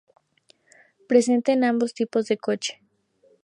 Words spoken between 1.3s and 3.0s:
en ambos tipos de coche.